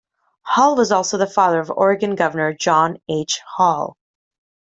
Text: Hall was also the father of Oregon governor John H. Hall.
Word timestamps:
Hall 0.41 0.75
was 0.75 0.91
also 0.91 1.19
the 1.19 1.27
father 1.29 1.59
of 1.59 1.69
Oregon 1.69 2.15
governor 2.15 2.55
John 2.55 2.97
H. 3.07 3.39
Hall. 3.45 3.97